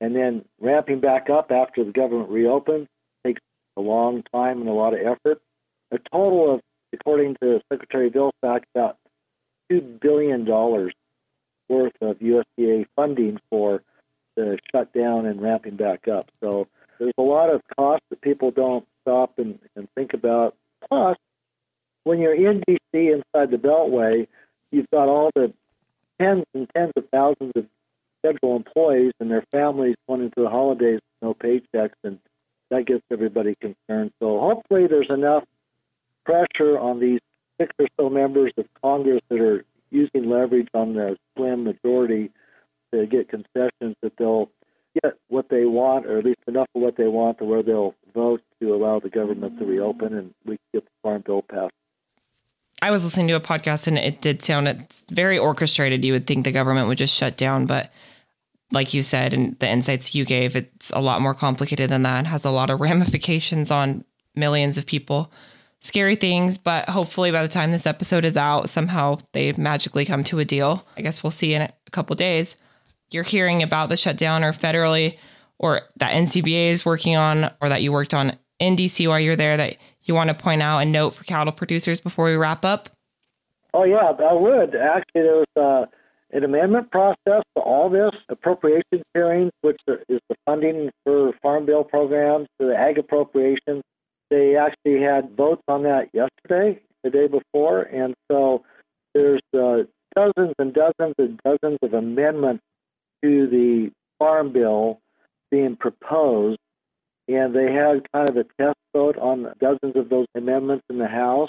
and 0.00 0.14
then 0.14 0.44
ramping 0.60 1.00
back 1.00 1.28
up 1.30 1.50
after 1.50 1.84
the 1.84 1.92
government 1.92 2.30
reopens 2.30 2.86
takes 3.24 3.40
a 3.76 3.80
long 3.80 4.22
time 4.34 4.60
and 4.60 4.68
a 4.68 4.72
lot 4.72 4.94
of 4.94 5.00
effort. 5.00 5.40
A 5.90 5.98
total 6.12 6.54
of, 6.54 6.60
according 6.92 7.36
to 7.42 7.60
Secretary 7.72 8.10
Vilsack, 8.10 8.62
about 8.74 8.96
two 9.70 9.80
billion 9.80 10.44
dollars 10.44 10.92
worth 11.68 11.92
of 12.00 12.18
USDA 12.18 12.86
funding 12.96 13.38
for 13.50 13.82
the 14.36 14.58
shutdown 14.72 15.26
and 15.26 15.42
ramping 15.42 15.76
back 15.76 16.08
up. 16.08 16.30
So 16.42 16.66
there's 16.98 17.12
a 17.18 17.22
lot 17.22 17.50
of 17.50 17.62
costs 17.76 18.06
that 18.10 18.20
people 18.20 18.50
don't 18.50 18.86
stop 19.02 19.38
and, 19.38 19.58
and 19.76 19.88
think 19.94 20.14
about. 20.14 20.54
Plus, 20.88 21.16
when 22.04 22.20
you're 22.20 22.34
in 22.34 22.62
DC 22.68 22.78
inside 22.92 23.50
the 23.50 23.56
Beltway, 23.56 24.26
you've 24.70 24.90
got 24.90 25.08
all 25.08 25.30
the 25.34 25.52
tens 26.20 26.44
and 26.54 26.68
tens 26.74 26.92
of 26.96 27.04
thousands 27.10 27.52
of 27.56 27.66
federal 28.22 28.56
employees 28.56 29.12
and 29.20 29.30
their 29.30 29.44
families 29.50 29.96
going 30.06 30.22
into 30.22 30.42
the 30.42 30.48
holidays 30.48 31.00
with 31.22 31.22
no 31.22 31.34
paychecks, 31.34 31.94
and 32.04 32.18
that 32.70 32.86
gets 32.86 33.02
everybody 33.10 33.54
concerned. 33.60 34.12
So 34.20 34.40
hopefully, 34.40 34.86
there's 34.86 35.10
enough 35.10 35.44
pressure 36.24 36.78
on 36.78 37.00
these 37.00 37.20
six 37.60 37.74
or 37.78 37.86
so 37.98 38.08
members 38.08 38.52
of 38.56 38.66
Congress 38.82 39.20
that 39.28 39.40
are 39.40 39.64
using 39.90 40.28
leverage 40.28 40.68
on 40.74 40.94
the 40.94 41.16
slim 41.36 41.64
majority 41.64 42.30
to 42.92 43.06
get 43.06 43.28
concessions 43.28 43.96
that 44.02 44.12
they'll 44.18 44.50
get 45.02 45.14
what 45.28 45.48
they 45.50 45.64
want, 45.64 46.06
or 46.06 46.18
at 46.18 46.24
least 46.24 46.40
enough 46.46 46.68
of 46.74 46.82
what 46.82 46.96
they 46.96 47.06
want, 47.06 47.38
to 47.38 47.44
where 47.44 47.62
they'll 47.62 47.94
vote 48.14 48.42
to 48.60 48.74
allow 48.74 48.98
the 48.98 49.10
government 49.10 49.58
to 49.58 49.64
reopen, 49.64 50.14
and 50.14 50.34
we 50.44 50.58
get 50.72 50.84
the 50.84 50.90
farm 51.02 51.22
bill 51.24 51.42
passed. 51.42 51.72
I 52.80 52.90
was 52.90 53.04
listening 53.04 53.28
to 53.28 53.34
a 53.34 53.40
podcast 53.40 53.88
and 53.88 53.98
it 53.98 54.20
did 54.20 54.42
sound 54.42 54.68
it's 54.68 55.04
very 55.10 55.36
orchestrated. 55.36 56.04
You 56.04 56.12
would 56.12 56.28
think 56.28 56.44
the 56.44 56.52
government 56.52 56.86
would 56.86 56.98
just 56.98 57.14
shut 57.14 57.36
down, 57.36 57.66
but 57.66 57.92
like 58.70 58.94
you 58.94 59.02
said, 59.02 59.34
and 59.34 59.58
the 59.58 59.68
insights 59.68 60.14
you 60.14 60.24
gave, 60.24 60.54
it's 60.54 60.90
a 60.90 61.00
lot 61.00 61.20
more 61.20 61.34
complicated 61.34 61.90
than 61.90 62.02
that. 62.02 62.20
It 62.20 62.28
has 62.28 62.44
a 62.44 62.50
lot 62.50 62.70
of 62.70 62.80
ramifications 62.80 63.70
on 63.70 64.04
millions 64.36 64.78
of 64.78 64.86
people. 64.86 65.32
Scary 65.80 66.16
things, 66.16 66.58
but 66.58 66.88
hopefully 66.88 67.30
by 67.30 67.42
the 67.42 67.48
time 67.48 67.72
this 67.72 67.86
episode 67.86 68.24
is 68.24 68.36
out, 68.36 68.68
somehow 68.68 69.16
they 69.32 69.52
magically 69.52 70.04
come 70.04 70.24
to 70.24 70.38
a 70.38 70.44
deal. 70.44 70.84
I 70.96 71.02
guess 71.02 71.22
we'll 71.22 71.30
see 71.30 71.54
in 71.54 71.62
a 71.62 71.90
couple 71.90 72.16
days. 72.16 72.56
You're 73.10 73.24
hearing 73.24 73.62
about 73.62 73.88
the 73.88 73.96
shutdown 73.96 74.44
or 74.44 74.52
federally 74.52 75.16
or 75.58 75.82
that 75.96 76.14
NCBA 76.14 76.70
is 76.70 76.84
working 76.84 77.16
on 77.16 77.50
or 77.60 77.68
that 77.68 77.82
you 77.82 77.92
worked 77.92 78.14
on 78.14 78.32
in 78.58 78.76
DC 78.76 79.06
while 79.08 79.20
you're 79.20 79.36
there 79.36 79.56
that 79.56 79.76
you 80.02 80.14
want 80.14 80.28
to 80.28 80.34
point 80.34 80.62
out 80.62 80.80
and 80.80 80.92
note 80.92 81.14
for 81.14 81.24
cattle 81.24 81.52
producers 81.52 82.00
before 82.00 82.26
we 82.26 82.36
wrap 82.36 82.64
up? 82.64 82.88
Oh, 83.74 83.84
yeah, 83.84 84.12
I 84.18 84.32
would. 84.32 84.74
Actually, 84.74 85.22
there 85.22 85.36
was 85.36 85.46
uh, 85.56 85.86
an 86.32 86.44
amendment 86.44 86.90
process 86.90 87.42
for 87.54 87.62
all 87.62 87.90
this 87.90 88.12
appropriations 88.28 89.02
hearings, 89.14 89.52
which 89.60 89.80
is 89.86 90.20
the 90.28 90.36
funding 90.46 90.90
for 91.04 91.32
farm 91.42 91.66
bill 91.66 91.84
programs, 91.84 92.48
the 92.58 92.74
ag 92.76 92.98
appropriations. 92.98 93.82
They 94.30 94.56
actually 94.56 95.02
had 95.02 95.36
votes 95.36 95.62
on 95.68 95.84
that 95.84 96.10
yesterday, 96.12 96.80
the 97.02 97.10
day 97.10 97.28
before, 97.28 97.82
and 97.82 98.14
so 98.30 98.62
there's 99.14 99.40
uh, 99.54 99.84
dozens 100.14 100.54
and 100.58 100.74
dozens 100.74 101.14
and 101.18 101.40
dozens 101.44 101.78
of 101.82 101.94
amendments 101.94 102.62
to 103.22 103.46
the 103.46 103.90
farm 104.18 104.52
bill 104.52 105.00
being 105.50 105.76
proposed, 105.76 106.58
and 107.26 107.54
they 107.54 107.72
had 107.72 108.10
kind 108.12 108.28
of 108.28 108.36
a 108.36 108.44
test 108.60 108.76
vote 108.94 109.16
on 109.16 109.54
dozens 109.60 109.96
of 109.96 110.08
those 110.08 110.26
amendments 110.34 110.84
in 110.90 110.98
the 110.98 111.08
House. 111.08 111.48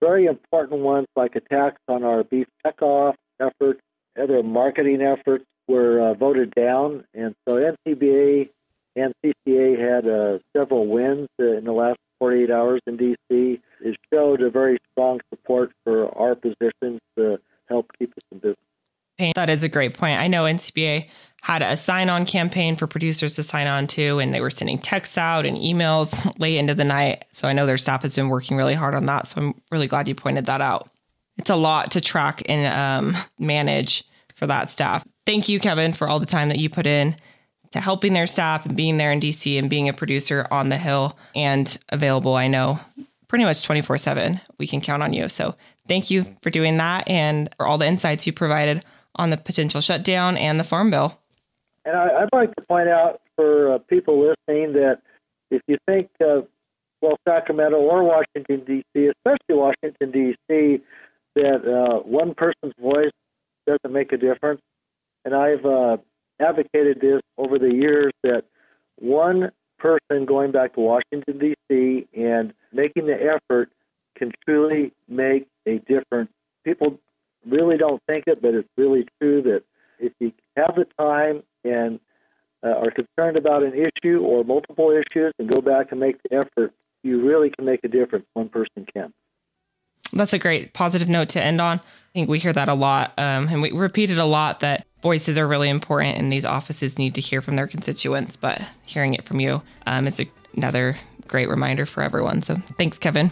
Very 0.00 0.26
important 0.26 0.80
ones 0.80 1.06
like 1.16 1.36
a 1.36 1.40
tax 1.40 1.76
on 1.88 2.04
our 2.04 2.24
beef 2.24 2.46
checkoff 2.64 3.14
efforts, 3.40 3.80
other 4.20 4.42
marketing 4.42 5.02
efforts 5.02 5.44
were 5.66 6.10
uh, 6.10 6.14
voted 6.14 6.52
down, 6.54 7.04
and 7.14 7.34
so 7.46 7.56
NCBA 7.56 8.50
and 8.96 9.12
CCA 9.24 9.78
had 9.78 10.06
uh, 10.06 10.38
several 10.56 10.86
wins 10.86 11.28
uh, 11.40 11.56
in 11.56 11.64
the 11.64 11.72
last 11.72 11.98
48 12.24 12.50
hours 12.50 12.80
in 12.86 12.96
D.C. 12.96 13.60
It 13.82 13.96
showed 14.10 14.40
a 14.40 14.48
very 14.48 14.78
strong 14.92 15.20
support 15.28 15.72
for 15.84 16.08
our 16.16 16.34
positions 16.34 17.00
to 17.18 17.36
help 17.68 17.90
keep 17.98 18.12
us 18.12 18.24
in 18.32 18.38
business. 18.38 19.34
That 19.34 19.50
is 19.50 19.62
a 19.62 19.68
great 19.68 19.92
point. 19.92 20.18
I 20.18 20.26
know 20.26 20.44
NCBA 20.44 21.06
had 21.42 21.60
a 21.60 21.76
sign 21.76 22.08
on 22.08 22.24
campaign 22.24 22.76
for 22.76 22.86
producers 22.86 23.34
to 23.34 23.42
sign 23.42 23.66
on 23.66 23.86
to, 23.88 24.20
and 24.20 24.32
they 24.32 24.40
were 24.40 24.48
sending 24.48 24.78
texts 24.78 25.18
out 25.18 25.44
and 25.44 25.58
emails 25.58 26.32
late 26.38 26.56
into 26.56 26.74
the 26.74 26.82
night. 26.82 27.26
So 27.32 27.46
I 27.46 27.52
know 27.52 27.66
their 27.66 27.76
staff 27.76 28.00
has 28.00 28.16
been 28.16 28.30
working 28.30 28.56
really 28.56 28.72
hard 28.72 28.94
on 28.94 29.04
that. 29.04 29.26
So 29.26 29.42
I'm 29.42 29.60
really 29.70 29.86
glad 29.86 30.08
you 30.08 30.14
pointed 30.14 30.46
that 30.46 30.62
out. 30.62 30.88
It's 31.36 31.50
a 31.50 31.56
lot 31.56 31.90
to 31.90 32.00
track 32.00 32.42
and 32.46 32.74
um, 32.74 33.22
manage 33.38 34.02
for 34.34 34.46
that 34.46 34.70
staff. 34.70 35.06
Thank 35.26 35.50
you, 35.50 35.60
Kevin, 35.60 35.92
for 35.92 36.08
all 36.08 36.20
the 36.20 36.26
time 36.26 36.48
that 36.48 36.58
you 36.58 36.70
put 36.70 36.86
in 36.86 37.16
to 37.74 37.80
helping 37.80 38.12
their 38.12 38.28
staff 38.28 38.64
and 38.64 38.76
being 38.76 38.98
there 38.98 39.10
in 39.10 39.18
DC 39.18 39.58
and 39.58 39.68
being 39.68 39.88
a 39.88 39.92
producer 39.92 40.46
on 40.52 40.68
the 40.68 40.78
Hill 40.78 41.18
and 41.34 41.76
available. 41.88 42.36
I 42.36 42.46
know 42.46 42.78
pretty 43.26 43.42
much 43.42 43.64
24 43.64 43.98
7. 43.98 44.40
We 44.58 44.68
can 44.68 44.80
count 44.80 45.02
on 45.02 45.12
you. 45.12 45.28
So 45.28 45.56
thank 45.88 46.08
you 46.08 46.24
for 46.40 46.50
doing 46.50 46.76
that 46.76 47.10
and 47.10 47.52
for 47.56 47.66
all 47.66 47.76
the 47.76 47.86
insights 47.88 48.28
you 48.28 48.32
provided 48.32 48.84
on 49.16 49.30
the 49.30 49.36
potential 49.36 49.80
shutdown 49.80 50.36
and 50.36 50.60
the 50.60 50.62
farm 50.62 50.92
bill. 50.92 51.18
And 51.84 51.96
I, 51.96 52.20
would 52.20 52.28
like 52.32 52.54
to 52.54 52.62
point 52.62 52.88
out 52.88 53.20
for 53.34 53.74
uh, 53.74 53.78
people 53.78 54.20
listening 54.20 54.74
that 54.74 55.00
if 55.50 55.60
you 55.66 55.76
think, 55.84 56.10
uh, 56.24 56.42
well, 57.00 57.16
Sacramento 57.26 57.76
or 57.76 58.04
Washington, 58.04 58.64
D.C., 58.64 59.08
especially 59.08 59.56
Washington, 59.56 60.12
D.C., 60.12 60.80
that 61.34 61.66
uh, 61.66 62.08
one 62.08 62.34
person's 62.34 62.72
voice 62.80 63.10
doesn't 63.66 63.92
make 63.92 64.12
a 64.12 64.16
difference. 64.16 64.60
And 65.24 65.34
I've 65.34 65.66
uh, 65.66 65.96
advocated 66.40 67.00
this 67.00 67.20
over 67.38 67.58
the 67.58 67.72
years 67.72 68.12
that 68.22 68.44
one 68.96 69.50
person 69.78 70.24
going 70.24 70.52
back 70.52 70.74
to 70.74 70.80
Washington, 70.80 71.38
D.C., 71.38 72.06
and 72.14 72.52
making 72.72 73.06
the 73.06 73.14
effort 73.14 73.70
can 74.16 74.32
truly 74.44 74.92
make 75.08 75.46
a 75.66 75.78
difference. 75.80 76.30
People 76.64 76.98
really 77.46 77.76
don't 77.76 78.02
think 78.08 78.24
it, 78.26 78.40
but 78.40 78.54
it's 78.54 78.68
really 78.76 79.06
true 79.20 79.42
that 79.42 79.62
if 79.98 80.12
you 80.20 80.32
have 80.56 80.74
the 80.76 80.86
time 80.98 81.42
and 81.64 82.00
uh, 82.64 82.68
are 82.68 82.90
concerned 82.90 83.36
about 83.36 83.62
an 83.62 83.72
issue 83.74 84.20
or 84.20 84.44
multiple 84.44 84.90
issues 84.90 85.32
and 85.38 85.50
go 85.50 85.60
back 85.60 85.88
and 85.90 86.00
make 86.00 86.16
the 86.22 86.36
effort, 86.36 86.72
you 87.02 87.26
really 87.26 87.50
can 87.50 87.64
make 87.64 87.80
a 87.84 87.88
difference. 87.88 88.24
One 88.32 88.48
person 88.48 88.86
can. 88.92 89.12
That's 90.12 90.32
a 90.32 90.38
great 90.38 90.72
positive 90.72 91.08
note 91.08 91.30
to 91.30 91.42
end 91.42 91.60
on. 91.60 91.78
I 91.78 92.12
think 92.12 92.28
we 92.28 92.38
hear 92.38 92.52
that 92.52 92.68
a 92.68 92.74
lot, 92.74 93.12
um, 93.18 93.48
and 93.48 93.60
we 93.60 93.72
repeat 93.72 94.10
it 94.10 94.18
a 94.18 94.24
lot 94.24 94.60
that 94.60 94.86
voices 95.04 95.36
are 95.36 95.46
really 95.46 95.68
important, 95.68 96.16
and 96.16 96.32
these 96.32 96.46
offices 96.46 96.98
need 96.98 97.14
to 97.14 97.20
hear 97.20 97.42
from 97.42 97.56
their 97.56 97.68
constituents. 97.68 98.34
But 98.36 98.60
hearing 98.86 99.12
it 99.12 99.24
from 99.24 99.38
you 99.38 99.62
um, 99.86 100.08
is 100.08 100.20
another 100.56 100.96
great 101.28 101.48
reminder 101.48 101.84
for 101.86 102.02
everyone. 102.02 102.42
So 102.42 102.56
thanks, 102.78 102.98
Kevin. 102.98 103.30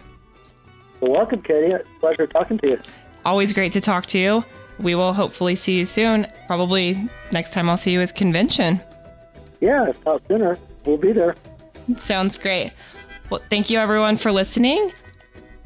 Well, 1.00 1.12
welcome, 1.12 1.42
Katie. 1.42 1.74
Pleasure 1.98 2.26
talking 2.26 2.58
to 2.58 2.68
you. 2.68 2.80
Always 3.24 3.52
great 3.52 3.72
to 3.72 3.80
talk 3.80 4.06
to 4.06 4.18
you. 4.18 4.44
We 4.78 4.94
will 4.94 5.14
hopefully 5.14 5.54
see 5.54 5.78
you 5.78 5.84
soon. 5.84 6.26
Probably 6.46 7.08
next 7.32 7.52
time 7.52 7.68
I'll 7.70 7.76
see 7.76 7.92
you 7.92 8.00
is 8.00 8.12
convention. 8.12 8.80
Yeah, 9.60 9.88
if 9.88 10.04
not 10.04 10.22
sooner, 10.28 10.58
we'll 10.84 10.98
be 10.98 11.12
there. 11.12 11.34
Sounds 11.96 12.36
great. 12.36 12.72
Well, 13.30 13.40
thank 13.48 13.70
you 13.70 13.78
everyone 13.78 14.16
for 14.18 14.30
listening. 14.30 14.92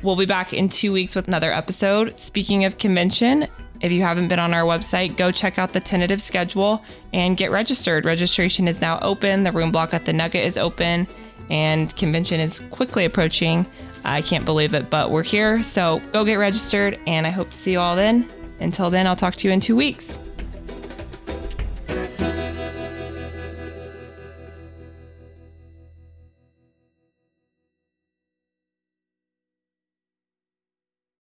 We'll 0.03 0.17
be 0.17 0.27
back 0.27 0.53
in 0.53 0.69
two 0.69 0.93
weeks 0.93 1.17
with 1.17 1.27
another 1.27 1.51
episode. 1.51 2.17
Speaking 2.19 2.65
of 2.65 2.79
convention, 2.79 3.49
if 3.81 3.93
you 3.93 4.03
haven't 4.03 4.29
been 4.29 4.39
on 4.39 4.55
our 4.55 4.63
website, 4.63 5.17
go 5.17 5.31
check 5.31 5.59
out 5.59 5.73
the 5.73 5.81
tentative 5.81 6.21
schedule 6.21 6.83
and 7.13 7.37
get 7.37 7.51
registered. 7.51 8.05
Registration 8.05 8.69
is 8.69 8.81
now 8.81 8.99
open. 9.01 9.45
The 9.45 9.53
room 9.53 9.71
block 9.71 9.95
at 9.95 10.05
the 10.05 10.13
Nugget 10.13 10.45
is 10.45 10.57
open, 10.57 11.07
and 11.51 11.95
convention 11.97 12.41
is 12.41 12.61
quickly 12.71 13.05
approaching. 13.05 13.67
I 14.05 14.23
can't 14.23 14.45
believe 14.45 14.75
it, 14.75 14.89
but 14.89 15.11
we're 15.11 15.23
here. 15.23 15.63
So 15.63 16.01
go 16.13 16.25
get 16.25 16.37
registered, 16.37 16.99
and 17.07 17.27
I 17.27 17.31
hope 17.31 17.51
to 17.51 17.59
see 17.59 17.73
you 17.73 17.81
all 17.81 17.97
then. 17.97 18.29
Until 18.61 18.91
then, 18.91 19.07
I'll 19.07 19.17
talk 19.17 19.35
to 19.35 19.49
you 19.49 19.53
in 19.53 19.61
two 19.61 19.77
weeks. 19.77 20.19